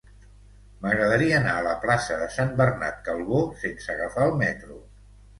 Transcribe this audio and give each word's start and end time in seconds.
M'agradaria 0.83 1.33
anar 1.39 1.51
a 1.57 1.65
la 1.67 1.73
plaça 1.83 2.17
de 2.21 2.27
Sant 2.35 2.49
Bernat 2.61 2.97
Calbó 3.09 3.41
sense 3.65 3.91
agafar 3.97 4.25
el 4.31 4.33
metro. 4.41 4.79